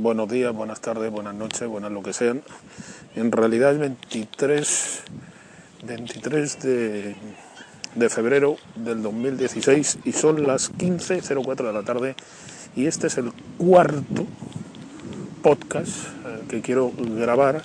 [0.00, 2.42] buenos días, buenas tardes, buenas noches, buenas lo que sean.
[3.14, 5.02] En realidad es 23,
[5.84, 12.14] 23 de, febrero del 2016 y son las 15.04 de la tarde
[12.74, 14.26] y este es el cuarto
[15.42, 17.62] podcast eh, que quiero grabar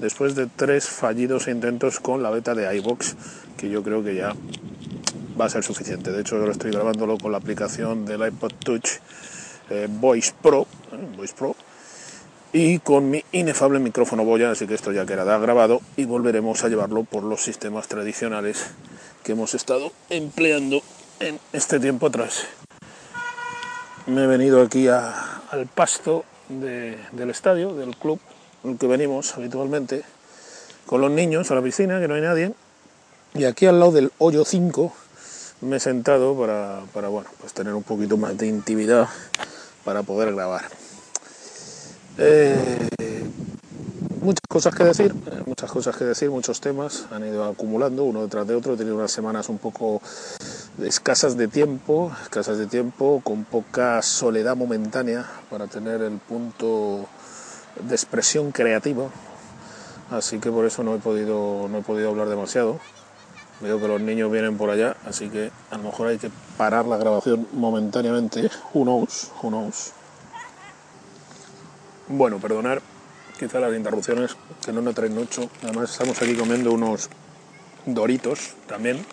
[0.00, 3.16] después de tres fallidos intentos con la beta de iBox
[3.58, 4.34] que yo creo que ya
[5.38, 6.12] va a ser suficiente.
[6.12, 8.88] De hecho, yo lo estoy grabándolo con la aplicación del iPod Touch
[9.70, 11.56] eh, Voice Pro, eh, Voice Pro
[12.54, 16.68] y con mi inefable micrófono Boya, así que esto ya quedará grabado y volveremos a
[16.68, 18.66] llevarlo por los sistemas tradicionales
[19.24, 20.80] que hemos estado empleando
[21.18, 22.44] en este tiempo atrás.
[24.06, 28.20] Me he venido aquí al pasto del estadio, del club
[28.62, 30.04] en que venimos habitualmente,
[30.86, 32.54] con los niños a la piscina, que no hay nadie,
[33.34, 34.92] y aquí al lado del hoyo 5
[35.62, 39.08] me he sentado para, para bueno, pues tener un poquito más de intimidad
[39.82, 40.83] para poder grabar.
[42.16, 42.88] Eh,
[44.20, 48.22] muchas cosas que decir, eh, muchas cosas que decir, muchos temas han ido acumulando uno
[48.22, 48.74] detrás de otro.
[48.74, 50.00] He tenido unas semanas un poco
[50.80, 57.06] escasas de tiempo, escasas de tiempo, con poca soledad momentánea para tener el punto
[57.80, 59.08] de expresión creativa.
[60.10, 62.78] Así que por eso no he podido, no he podido hablar demasiado.
[63.60, 66.84] Veo que los niños vienen por allá, así que a lo mejor hay que parar
[66.86, 68.50] la grabación momentáneamente.
[68.72, 69.92] Who knows, who knows.
[72.08, 72.82] Bueno, perdonar
[73.38, 75.48] quizá las interrupciones, que no me traen mucho.
[75.62, 77.08] Además estamos aquí comiendo unos
[77.86, 79.04] doritos también.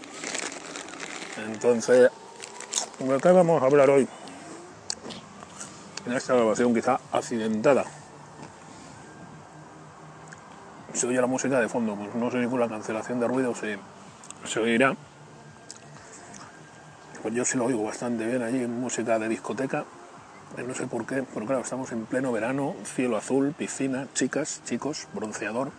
[1.47, 2.11] Entonces,
[2.99, 4.07] ¿de qué vamos a hablar hoy?
[6.05, 7.85] En esta grabación quizá accidentada.
[10.93, 13.55] Se oye la música de fondo, pues no sé ni con la cancelación de ruido
[13.55, 13.79] se,
[14.43, 14.97] se oirá.
[17.21, 19.85] Pues yo sí lo oigo bastante bien allí, música de discoteca
[20.57, 25.07] no sé por qué, pero claro, estamos en pleno verano, cielo azul, piscina, chicas, chicos,
[25.13, 25.71] bronceador,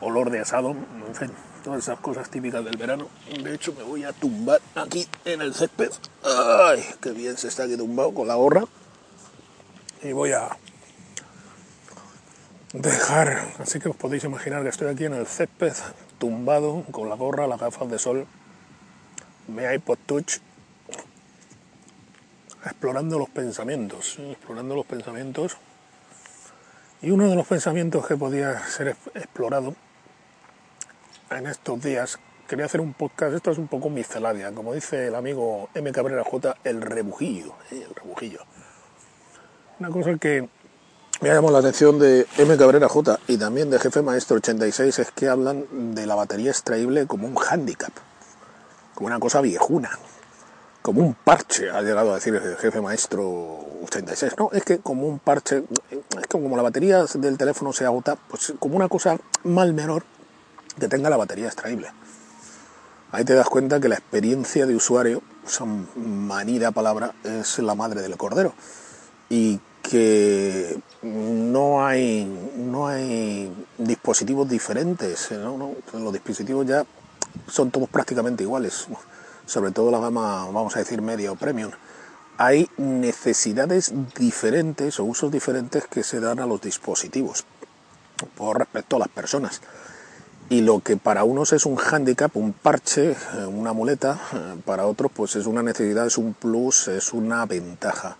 [0.00, 1.30] olor de asado, en fin,
[1.62, 3.08] todas esas cosas típicas del verano.
[3.42, 5.90] De hecho, me voy a tumbar aquí en el césped.
[6.22, 6.84] ¡Ay!
[7.00, 8.64] ¡Qué bien se está aquí tumbado con la gorra!
[10.02, 10.56] Y voy a
[12.72, 15.74] dejar, así que os podéis imaginar que estoy aquí en el césped,
[16.18, 18.26] tumbado, con la gorra, las gafas de sol,
[19.48, 20.38] mi iPod Touch
[22.64, 25.56] explorando los pensamientos, explorando los pensamientos.
[27.02, 29.74] Y uno de los pensamientos que podía ser explorado
[31.30, 35.14] en estos días, quería hacer un podcast, esto es un poco miscelánea, como dice el
[35.14, 35.90] amigo M.
[35.92, 37.84] Cabrera J, el rebujillo, ¿eh?
[37.88, 38.40] el rebujillo.
[39.80, 40.48] Una cosa que
[41.20, 42.56] me llamado la atención de M.
[42.56, 47.06] Cabrera J y también de Jefe Maestro 86 es que hablan de la batería extraíble
[47.06, 47.92] como un hándicap,
[48.94, 49.90] como una cosa viejuna,
[50.84, 53.24] como un parche, ha llegado a decir el jefe maestro
[53.84, 57.86] 86, no, es que como un parche, es que como la batería del teléfono se
[57.86, 60.04] agota, pues como una cosa mal menor
[60.78, 61.88] que tenga la batería extraíble.
[63.12, 68.02] Ahí te das cuenta que la experiencia de usuario, esa manida palabra, es la madre
[68.02, 68.52] del cordero.
[69.30, 72.26] Y que no hay,
[72.58, 75.30] no hay dispositivos diferentes,
[75.94, 76.84] los dispositivos ya
[77.48, 78.86] son todos prácticamente iguales
[79.46, 81.70] sobre todo la gama, vamos a decir, media o premium,
[82.36, 87.44] hay necesidades diferentes o usos diferentes que se dan a los dispositivos
[88.36, 89.60] por respecto a las personas.
[90.50, 94.86] Y lo que para unos es un hándicap, un parche, eh, una muleta, eh, para
[94.86, 98.16] otros pues es una necesidad, es un plus, es una ventaja.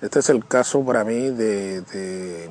[0.00, 2.50] Este es el caso para mí de, de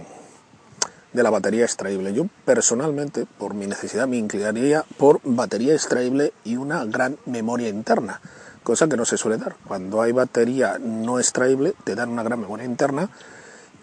[1.15, 2.13] de la batería extraíble.
[2.13, 8.21] Yo personalmente, por mi necesidad, me inclinaría por batería extraíble y una gran memoria interna,
[8.63, 9.55] cosa que no se suele dar.
[9.67, 13.09] Cuando hay batería no extraíble, te dan una gran memoria interna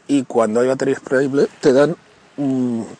[0.07, 1.97] y cuando hay batería extraíble, te dan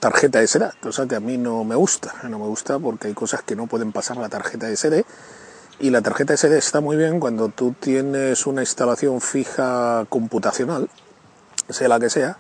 [0.01, 2.15] tarjeta SD, cosa que a mí no me gusta.
[2.25, 5.05] No me gusta porque hay cosas que no pueden pasar la tarjeta SD
[5.81, 10.89] y la tarjeta SD está muy bien cuando tú tienes una instalación fija computacional,
[11.69, 12.37] sea la que sea,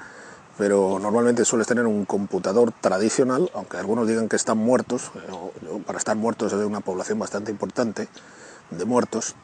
[0.63, 5.99] pero normalmente sueles tener un computador tradicional, aunque algunos digan que están muertos, eh, para
[5.99, 8.07] estar muertos es de una población bastante importante
[8.71, 9.35] de muertos.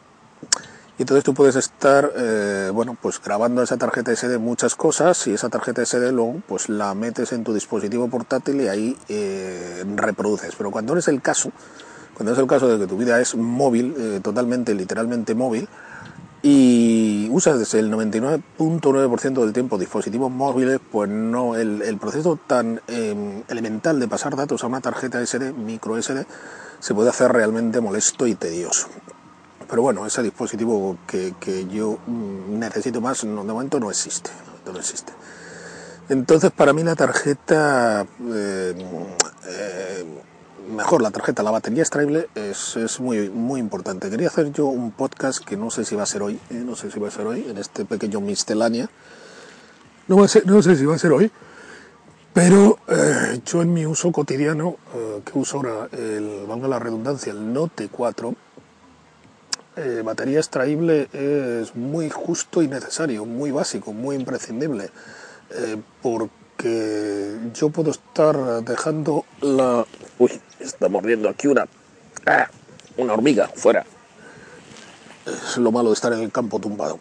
[0.97, 5.35] Y entonces tú puedes estar, eh, bueno, pues grabando esa tarjeta SD muchas cosas y
[5.35, 10.55] esa tarjeta SD luego pues la metes en tu dispositivo portátil y ahí eh, reproduces.
[10.55, 11.51] Pero cuando es el caso,
[12.15, 15.69] cuando es el caso de que tu vida es móvil, totalmente, literalmente móvil,
[16.43, 23.99] y usas el 99.9% del tiempo dispositivos móviles, pues no, el, proceso tan em, elemental
[23.99, 26.27] de pasar datos a una tarjeta SD, micro SD,
[26.79, 28.89] se puede hacer realmente molesto y tedioso.
[29.69, 34.31] Pero bueno, ese dispositivo que, yo mm, necesito más, de momento no existe,
[34.73, 35.13] no existe.
[36.09, 38.75] Entonces, para mí la tarjeta, eh,
[39.47, 40.05] eh,
[40.69, 44.11] mejor la tarjeta, la batería extraíble es, es, muy, muy importante.
[44.11, 46.77] Quería hacer yo un podcast que no sé si va a ser hoy, eh, no
[46.77, 48.89] sé si va a ser hoy, en este pequeño miscelánea.
[50.07, 51.31] No, va no sé si va a ser hoy,
[52.39, 57.33] pero eh, yo en mi uso cotidiano, eh, que uso ahora, el, valga la redundancia,
[57.33, 58.35] el Note 4,
[59.75, 64.91] eh, batería extraíble es muy justo y necesario, muy básico, muy imprescindible,
[66.01, 69.85] porque yo puedo estar dejando la...
[70.61, 71.67] está mordiendo aquí una...
[72.27, 72.49] ¡Ah!
[72.97, 73.85] Una hormiga fuera.
[75.27, 76.99] Es lo malo de estar en el campo tumbado.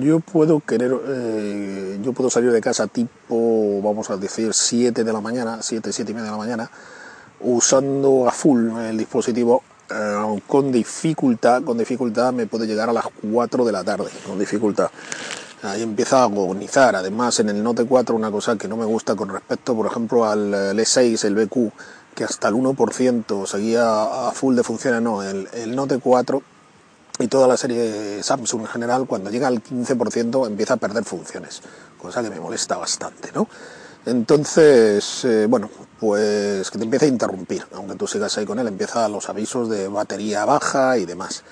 [0.00, 5.12] Yo puedo querer, eh, yo puedo salir de casa tipo, vamos a decir, 7 de
[5.12, 6.70] la mañana, 7, 7 y media de la mañana,
[7.40, 13.06] usando a full el dispositivo eh, con dificultad, con dificultad me puede llegar a las
[13.32, 14.90] 4 de la tarde, con dificultad.
[15.62, 16.94] Ahí empieza a agonizar.
[16.94, 20.24] Además, en el Note 4, una cosa que no me gusta con respecto, por ejemplo,
[20.24, 21.72] al E6, el BQ,
[22.18, 26.42] que hasta el 1% seguía a full de funciones, no, el, Note 4
[27.20, 31.62] y toda la serie Samsung en general, cuando llega al 15% empieza a perder funciones,
[31.96, 33.46] cosa que me molesta bastante, ¿no?
[34.04, 35.70] Entonces, eh, bueno,
[36.00, 39.68] pues que te empieza a interrumpir, aunque tú sigas ahí con él, empieza los avisos
[39.68, 41.44] de batería baja y demás.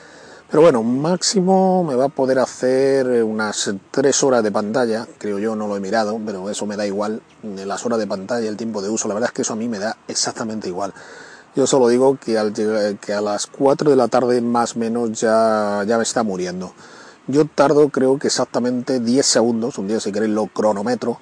[0.49, 5.57] Pero bueno, máximo me va a poder hacer unas tres horas de pantalla, creo yo,
[5.57, 8.81] no lo he mirado, pero eso me da igual, las horas de pantalla, el tiempo
[8.81, 10.95] de uso, la verdad es que eso a mí me da exactamente igual.
[11.57, 15.97] Yo solo digo que a las 4 de la tarde más o menos ya, ya
[15.97, 16.75] me está muriendo.
[17.27, 21.19] Yo tardo creo que exactamente 10 segundos, un día si queréis lo cronometro,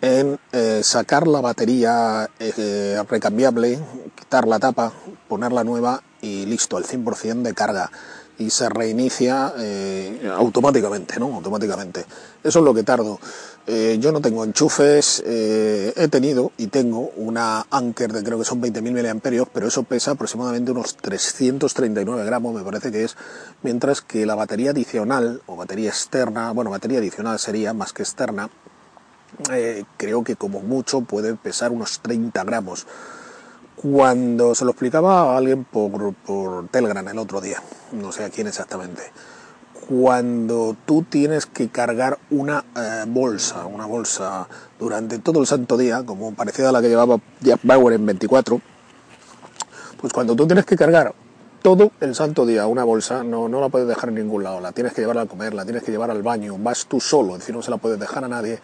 [0.00, 3.78] en eh, sacar la batería eh, recambiable,
[4.16, 4.92] quitar la tapa,
[5.28, 7.90] poner la nueva y listo, el 100% de carga.
[8.38, 11.34] Y se reinicia eh, automáticamente, ¿no?
[11.34, 12.04] Automáticamente.
[12.42, 13.20] Eso es lo que tardo.
[13.66, 18.44] Eh, yo no tengo enchufes, eh, he tenido y tengo una Anker de creo que
[18.44, 23.16] son 20.000 miliamperios, pero eso pesa aproximadamente unos 339 gramos, me parece que es,
[23.62, 28.50] mientras que la batería adicional o batería externa, bueno, batería adicional sería más que externa,
[29.96, 32.86] creo que como mucho puede pesar unos 30 gramos.
[33.84, 36.14] Cuando se lo explicaba a alguien por,
[36.70, 39.02] Telegram el otro día, no sé a quién exactamente,
[39.86, 44.48] cuando tú tienes que cargar una eh, bolsa, una bolsa
[44.78, 48.58] durante todo el santo día, como parecida a la que llevaba Jack Bauer en 24,
[50.00, 51.14] pues cuando tú tienes que cargar
[51.60, 54.72] todo el santo día una bolsa, no, no la puedes dejar en ningún lado, la
[54.72, 57.40] tienes que llevar a comer, la tienes que llevar al baño, vas tú solo, es
[57.40, 58.60] decir, no se la puedes dejar a nadie.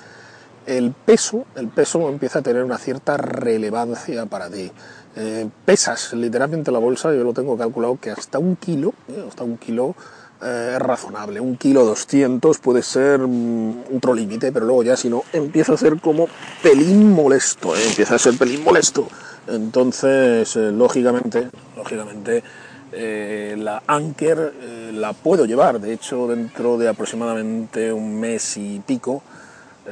[0.67, 4.71] El peso, el peso empieza a tener una cierta relevancia para ti.
[5.17, 9.43] Eh, pesas literalmente la bolsa, yo lo tengo calculado que hasta un kilo, eh, hasta
[9.43, 9.97] un kilo
[10.43, 11.41] eh, es razonable.
[11.41, 15.77] Un kilo 200 puede ser um, otro límite, pero luego ya si no empieza a
[15.77, 16.29] ser como
[16.63, 19.09] pelín molesto, empieza a ser pelín molesto.
[19.49, 22.45] Entonces, lógicamente, lógicamente,
[22.93, 24.53] la Anker
[24.93, 25.81] la puedo llevar.
[25.81, 29.23] De hecho, dentro de aproximadamente un mes y pico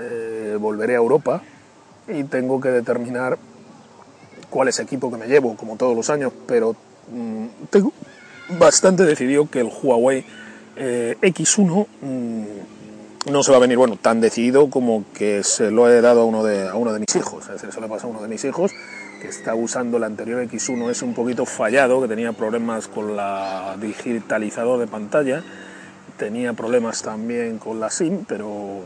[0.00, 1.42] eh, volveré a Europa
[2.06, 3.38] y tengo que determinar
[4.50, 6.74] cuál es el equipo que me llevo, como todos los años, pero
[7.10, 7.92] mmm, tengo
[8.58, 10.24] bastante decidido que el Huawei
[10.76, 12.44] eh, X1 mmm,
[13.30, 16.24] no se va a venir, bueno, tan decidido como que se lo he dado a
[16.24, 18.22] uno de, a uno de mis hijos, es decir, se lo he pasado a uno
[18.22, 18.72] de mis hijos
[19.20, 23.76] que está usando el anterior X1 es un poquito fallado, que tenía problemas con la
[23.80, 25.42] digitalizador de pantalla,
[26.16, 28.82] tenía problemas también con la SIM, pero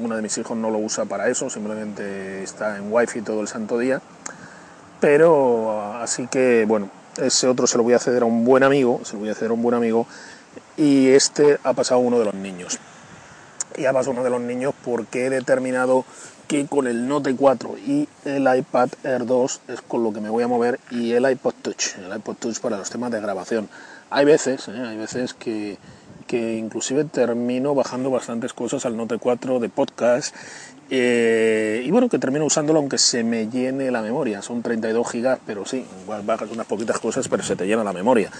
[0.00, 3.48] uno de mis hijos no lo usa para eso, simplemente está en wifi todo el
[3.48, 4.00] santo día.
[5.00, 9.00] Pero así que bueno, ese otro se lo voy a ceder a un buen amigo,
[9.04, 10.06] se lo voy a ceder a un buen amigo,
[10.76, 12.78] y este ha pasado a uno de los niños.
[13.76, 16.04] Y ha pasado uno de los niños porque he determinado
[16.48, 20.30] que con el Note 4 y el iPad Air 2 es con lo que me
[20.30, 23.68] voy a mover y el iPod Touch, el iPod Touch para los temas de grabación.
[24.10, 24.72] Hay veces, ¿eh?
[24.72, 25.78] hay veces que,
[26.30, 30.32] que inclusive termino bajando bastantes cosas al Note 4 de podcast
[30.88, 34.40] eh, y bueno, que termino usándolo aunque se me llene la memoria.
[34.40, 37.92] Son 32 gigas, pero sí, igual bajas unas poquitas cosas, pero se te llena la
[37.92, 38.30] memoria.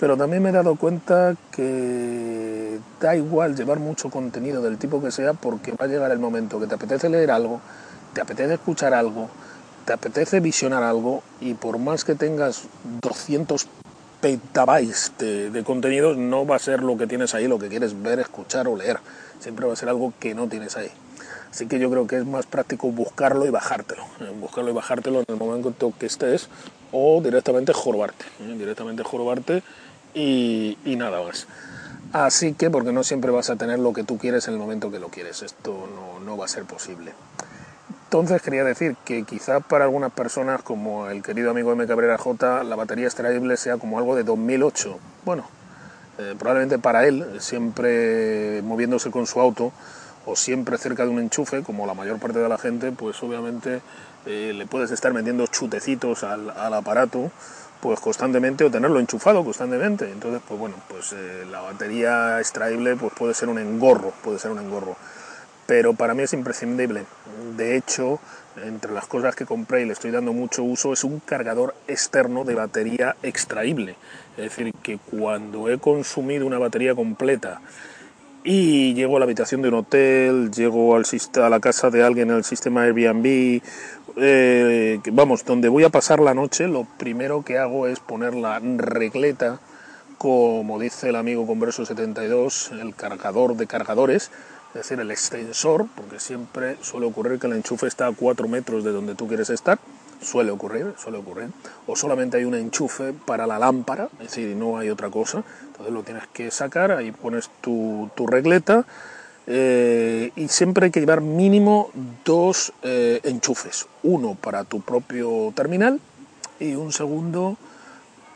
[0.00, 5.12] Pero también me he dado cuenta que da igual llevar mucho contenido del tipo que
[5.12, 7.60] sea porque va a llegar el momento que te apetece leer algo,
[8.14, 9.28] te apetece escuchar algo,
[9.84, 12.64] te apetece visionar algo y por más que tengas
[13.00, 13.68] 200
[14.20, 18.00] petabytes de, de contenido no va a ser lo que tienes ahí, lo que quieres
[18.02, 18.98] ver, escuchar o leer.
[19.40, 20.90] Siempre va a ser algo que no tienes ahí.
[21.50, 24.02] Así que yo creo que es más práctico buscarlo y bajártelo.
[24.20, 24.32] ¿eh?
[24.38, 26.48] Buscarlo y bajártelo en el momento que estés
[26.92, 28.24] o directamente jorobarte.
[28.40, 28.54] ¿eh?
[28.58, 29.62] Directamente jorobarte
[30.14, 31.46] y, y, nada más.
[32.12, 34.90] Así que, porque no siempre vas a tener lo que tú quieres en el momento
[34.90, 37.12] que lo quieres, esto no, no va a ser posible.
[38.08, 41.86] Entonces quería decir que quizá para algunas personas, como el querido amigo M.
[41.86, 44.98] Cabrera J, la batería extraíble sea como algo de 2008.
[45.26, 45.46] Bueno,
[46.16, 49.72] eh, probablemente para él, siempre moviéndose con su auto
[50.24, 53.82] o siempre cerca de un enchufe, como la mayor parte de la gente, pues obviamente
[54.24, 57.30] eh, le puedes estar metiendo chutecitos al, aparato
[57.82, 60.10] pues constantemente o tenerlo enchufado constantemente.
[60.10, 64.50] Entonces, pues bueno, pues eh, la batería extraíble pues puede ser un engorro, puede ser
[64.50, 64.96] un engorro
[65.68, 67.04] pero para mí es imprescindible.
[67.58, 68.20] De hecho,
[68.64, 72.44] entre las cosas que compré y le estoy dando mucho uso es un cargador externo
[72.44, 73.96] de batería extraíble.
[74.38, 77.60] Es decir, que cuando he consumido una batería completa
[78.44, 82.30] y llego a la habitación de un hotel, llego al, a la casa de alguien
[82.30, 83.60] en el sistema Airbnb,
[84.16, 88.58] eh, vamos, donde voy a pasar la noche, lo primero que hago es poner la
[88.58, 89.60] regleta,
[90.16, 94.30] como dice el amigo Converso 72, el cargador de cargadores, es
[94.78, 98.92] decir, el extensor, porque siempre suele ocurrir que el enchufe está a 4 metros de
[98.92, 99.78] donde tú quieres estar,
[100.20, 101.50] suele ocurrir, suele ocurrir,
[101.86, 105.92] o solamente hay un enchufe para la lámpara, es decir, no hay otra cosa, entonces
[105.92, 108.84] lo tienes que sacar, ahí pones tu, tu regleta,
[109.46, 111.90] eh, y siempre hay que llevar mínimo
[112.24, 116.00] dos eh, enchufes, uno para tu propio terminal
[116.60, 117.56] y un segundo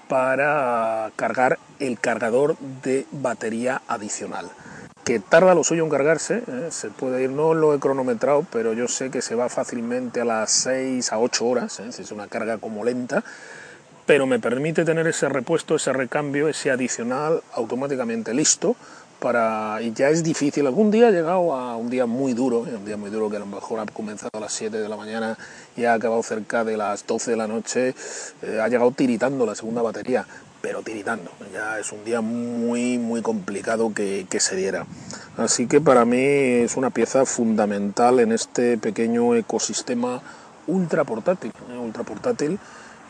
[0.09, 4.51] para cargar el cargador de batería adicional
[5.05, 6.69] que tarda lo suyo en cargarse, ¿eh?
[6.71, 10.25] se puede ir, no lo he cronometrado, pero yo sé que se va fácilmente a
[10.25, 11.89] las 6 a 8 horas, ¿eh?
[11.89, 13.25] es una carga como lenta,
[14.07, 18.77] pero me permite tener ese repuesto, ese recambio, ese adicional automáticamente listo
[19.19, 22.77] para, y ya es difícil, algún día he llegado a un día muy duro, ¿eh?
[22.77, 24.97] un día muy duro que a lo mejor ha comenzado a las 7 de la
[24.97, 25.37] mañana
[25.77, 27.95] y ha acabado cerca de las 12 de la noche,
[28.61, 30.27] ha llegado tiritando la segunda batería,
[30.63, 31.31] pero tiritando.
[31.53, 34.87] Ya es un día muy, muy complicado que, se diera.
[35.37, 40.23] Así que para mí es una pieza fundamental en este pequeño ecosistema
[40.67, 41.77] ultra portátil, ¿eh?
[41.77, 42.59] ultra portátil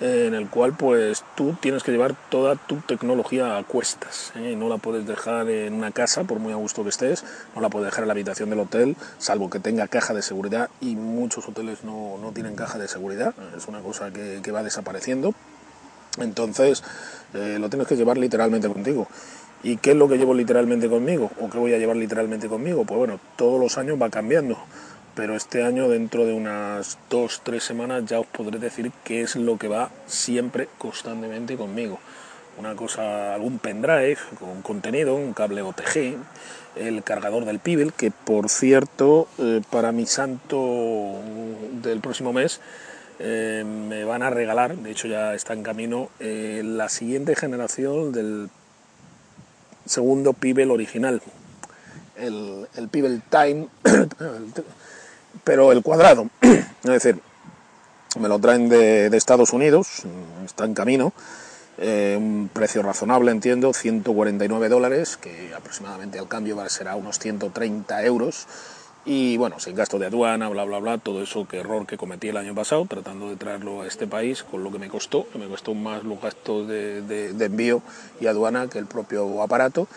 [0.01, 4.33] eh, en el cual pues tú tienes que llevar toda tu tecnología a cuestas.
[4.37, 4.57] ¿eh?
[4.57, 7.69] No la puedes dejar en una casa, por muy a gusto que estés, no la
[7.69, 11.47] puedes dejar en la habitación del hotel, salvo que tenga caja de seguridad y muchos
[11.47, 15.35] hoteles no, tienen caja de seguridad, es una cosa que, que va desapareciendo.
[16.19, 16.83] Entonces,
[17.35, 19.09] eh, lo tienes que llevar literalmente contigo.
[19.63, 21.31] ¿Y qué es lo que llevo literalmente conmigo?
[21.41, 22.85] ¿O qué voy a llevar literalmente conmigo?
[22.85, 24.59] Pues bueno, todos los años va cambiando.
[25.15, 29.37] Pero este año, dentro de unas dos, tres semanas, ya os podré decir qué es
[29.37, 32.01] lo que va siempre, constantemente conmigo.
[32.59, 36.17] Una cosa, algún pendrive con contenido, un cable OTG,
[36.77, 41.21] el cargador del Pibel, que por cierto, eh, para mi santo
[41.83, 42.61] del próximo mes,
[43.19, 48.13] eh, me van a regalar, de hecho ya está en camino, eh, la siguiente generación
[48.13, 48.51] del
[49.85, 51.23] segundo Pibel original,
[52.17, 53.69] el, el Pibel Time,
[55.45, 57.21] pero el cuadrado, es decir,
[58.19, 60.03] me lo traen de, Estados Unidos,
[60.45, 61.13] está en camino,
[61.79, 68.47] eh, un precio razonable, entiendo, 149 dólares, que aproximadamente al cambio será unos 130 euros
[69.05, 72.29] y bueno, sin gasto de aduana, bla, bla, bla, todo eso, que error que cometí
[72.29, 75.39] el año pasado, tratando de traerlo a este país, con lo que me costó, que
[75.39, 77.83] me costó más los gastos de, de, envío
[78.21, 79.89] y aduana que el propio aparato,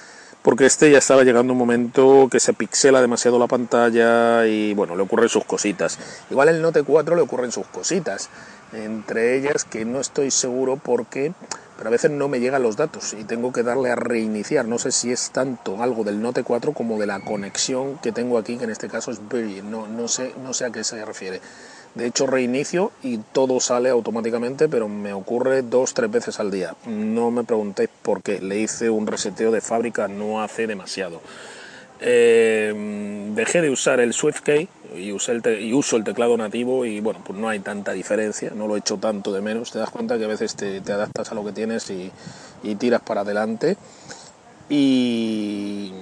[0.41, 4.95] porque este ya estaba llegando un momento que se pixela demasiado la pantalla y bueno,
[4.95, 5.99] le ocurren sus cositas.
[6.31, 8.29] Igual el Note 4 le ocurren sus cositas,
[8.73, 11.33] entre ellas que no estoy seguro porque
[11.77, 14.65] pero a veces no me llegan los datos y tengo que darle a reiniciar.
[14.65, 18.37] No sé si es tanto algo del Note 4 como de la conexión que tengo
[18.37, 19.69] aquí, que en este caso es Virgin.
[19.69, 21.41] No, no, sé, no sé a qué se refiere.
[21.95, 26.75] De hecho, reinicio y todo sale automáticamente, pero me ocurre dos, tres veces al día.
[26.85, 28.41] No me preguntéis por qué.
[28.41, 31.21] Le hice un reseteo de fábrica no hace demasiado.
[31.99, 32.73] Eh,
[33.35, 37.59] dejé de usar el SwiftKey y, uso el teclado nativo y bueno, pues no hay
[37.59, 40.55] tanta diferencia, no lo he hecho tanto de menos, te das cuenta que a veces
[40.55, 42.11] te, adaptas a lo que tienes y,
[42.75, 43.77] tiras para adelante.
[44.69, 45.93] Y,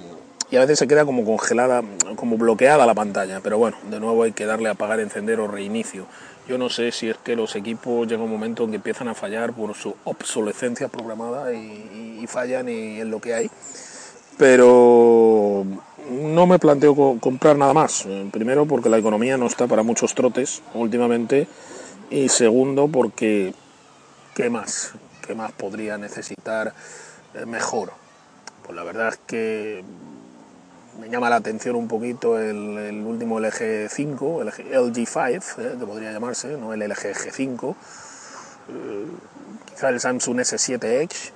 [0.52, 1.82] a veces se queda como congelada,
[2.14, 5.48] como bloqueada la pantalla, pero bueno, de nuevo hay que darle a apagar, encender o
[5.48, 6.06] reinicio.
[6.46, 9.14] Yo no sé si es que los equipos llega un momento en que empiezan a
[9.14, 13.50] fallar por su obsolescencia programada y, y fallan y en lo que hay
[14.38, 15.64] pero
[16.10, 18.04] no me planteo comprar nada más.
[18.06, 21.46] Eh, primero porque la economía no está para muchos trotes últimamente
[22.10, 23.54] y segundo porque
[24.34, 24.92] ¿qué más?
[25.26, 26.74] ¿Qué más podría necesitar
[27.34, 27.92] eh, mejor?
[28.62, 29.84] Pues la verdad es que
[31.00, 35.40] me llama la atención un poquito el, último LG 5, el LG 5, eh,
[35.78, 37.74] que podría llamarse, no el LG G5,
[39.70, 41.32] quizá el Samsung S7 Edge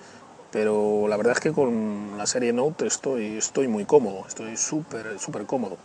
[0.51, 5.19] pero la verdad es que con la serie Note estoy, estoy muy cómodo, estoy súper,
[5.19, 5.77] súper cómodo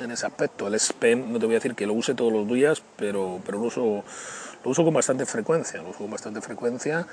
[0.00, 0.66] en ese aspecto.
[0.66, 3.40] El S Pen, no te voy a decir que lo use todos los días, pero,
[3.44, 4.04] pero lo, uso,
[4.64, 7.06] lo uso con bastante frecuencia, lo uso con bastante frecuencia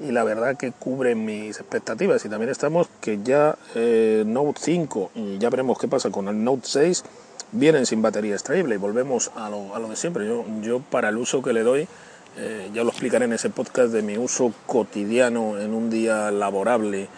[0.00, 2.24] y la verdad que cubre mis expectativas.
[2.24, 6.42] Y también estamos que ya eh, Note 5, y ya veremos qué pasa con el
[6.42, 7.04] Note 6,
[7.52, 10.26] vienen sin batería extraíble y volvemos a lo, a lo de siempre.
[10.26, 11.88] Yo, yo para el uso que le doy,
[12.36, 17.08] eh, ya lo explicaré en ese podcast de mi uso cotidiano en un día laborable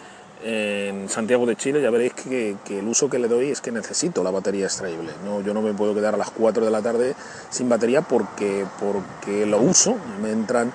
[0.43, 4.23] en Santiago de Chile, ya veréis que, el uso que le doy es que necesito
[4.23, 5.11] la batería extraíble.
[5.23, 7.15] No, yo no me puedo quedar a las 4 de la tarde
[7.49, 10.73] sin batería porque, porque lo uso, me entran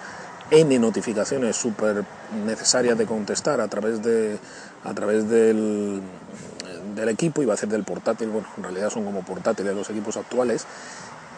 [0.51, 2.05] N notificaciones súper
[2.47, 4.39] necesarias de contestar a través, de,
[4.85, 6.01] a través del,
[6.95, 10.17] del equipo, iba a hacer del portátil, bueno, en realidad son como portátiles los equipos
[10.17, 10.67] actuales,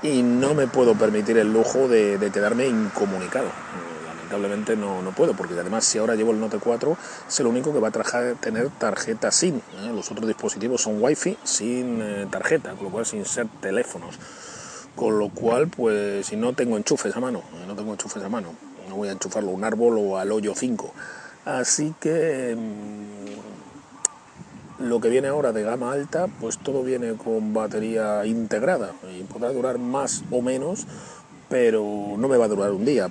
[0.03, 3.51] y no me puedo permitir el lujo de, quedarme incomunicado.
[4.07, 6.97] Lamentablemente no, no, puedo, porque además si ahora llevo el Note 4,
[7.29, 9.57] es el único que va a tener tarjeta SIM.
[9.57, 9.93] ¿eh?
[9.95, 14.19] Los otros dispositivos son Wi-Fi sin eh, tarjeta, con lo cual sin ser teléfonos.
[14.95, 17.65] Con lo cual, pues si no tengo enchufes a mano, ¿eh?
[17.67, 18.55] no tengo enchufes a mano,
[18.89, 20.93] no voy a enchufarlo a un árbol o al hoyo 5.
[21.45, 22.57] Así que
[24.81, 29.53] lo que viene ahora de gama alta, pues todo viene con batería integrada y podrá
[29.53, 30.87] durar más o menos,
[31.49, 31.85] pero
[32.17, 33.11] no me va a durar un día.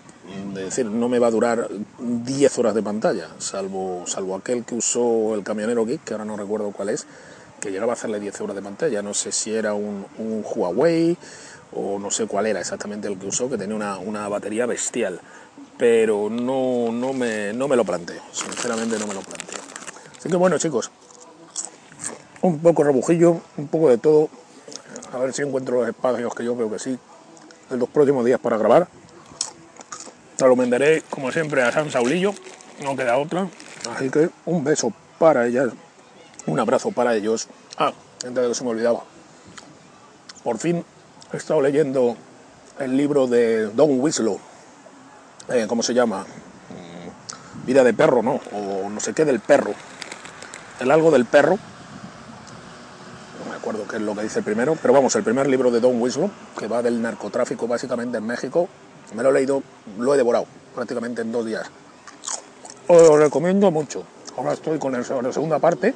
[0.55, 4.75] Es decir, no me va a durar 10 horas de pantalla, salvo, salvo aquel que
[4.75, 7.05] usó el camionero Geek, que ahora no recuerdo cuál es,
[7.59, 9.01] que llegaba a hacerle 10 horas de pantalla.
[9.01, 11.17] No sé si era un, un Huawei
[11.73, 15.19] o no sé cuál era exactamente el que usó, que tenía una, una batería bestial.
[15.77, 19.59] Pero no, no, me, no me lo planteo, sinceramente no me lo planteo.
[20.17, 20.91] Así que bueno chicos,
[22.41, 24.29] un poco rebujillo, un poco de todo.
[25.13, 26.98] A ver si encuentro los espacios que yo veo que sí,
[27.69, 28.88] en los próximos días para grabar.
[30.38, 32.34] Te lo mandaré, como siempre, a San Saulillo,
[32.84, 33.50] no queda otra.
[33.93, 35.69] Así que un beso para ellas,
[36.46, 37.48] un abrazo para ellos.
[37.77, 37.93] Ah,
[38.25, 39.03] antes de que se me olvidaba.
[40.43, 40.86] Por fin
[41.34, 42.15] he estado leyendo
[42.79, 44.39] el libro de Don Winslow,
[45.49, 46.21] eh, ¿cómo se llama?
[46.69, 48.39] Mm, Vida de perro, ¿no?
[48.54, 49.73] O no sé qué del perro.
[50.80, 51.60] El algo del perro
[53.60, 56.02] acuerdo qué es lo que dice el primero, pero vamos, el primer libro de Don
[56.02, 58.67] Winslow, que va del narcotráfico básicamente en México,
[59.15, 59.62] me lo he leído,
[59.98, 61.69] lo he devorado prácticamente en dos días.
[62.88, 64.04] Os lo recomiendo mucho.
[64.38, 65.93] Ahora estoy con la segunda parte,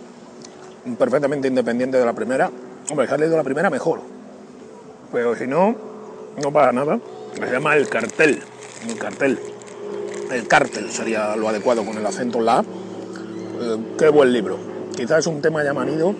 [0.98, 2.52] perfectamente independiente de la primera.
[2.90, 4.02] Hombre, si has leído la primera, mejor.
[5.12, 5.76] Pero si no,
[6.42, 7.00] no pasa nada.
[7.34, 8.44] Se llama El Cartel.
[8.88, 9.40] El Cartel.
[10.32, 14.58] El Cártel sería lo adecuado con el acento la eh, qué buen libro.
[14.96, 16.14] Quizás es un tema ya manido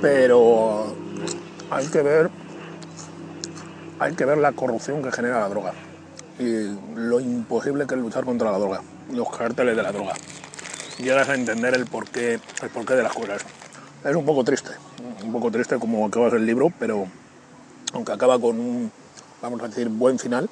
[0.00, 0.94] pero
[1.70, 2.30] hay que ver
[4.00, 5.72] hay que ver la corrupción que genera la droga
[6.38, 8.80] y lo imposible que es luchar contra la droga,
[9.12, 10.14] los cárteles de la droga.
[10.98, 13.44] Llegas a entender el porqué, el porqué de las cosas.
[14.04, 14.70] Es un poco triste,
[15.24, 17.06] un poco triste como acabas el libro, pero
[17.92, 18.92] aunque acaba con un,
[19.42, 20.48] vamos a decir, buen final,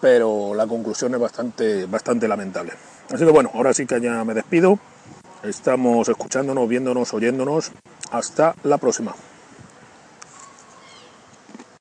[0.00, 2.72] pero la conclusión es bastante, bastante lamentable.
[3.12, 4.80] Así que bueno, ahora sí que ya me despido.
[5.46, 7.70] Estamos escuchándonos, viéndonos, oyéndonos
[8.10, 9.14] hasta la próxima.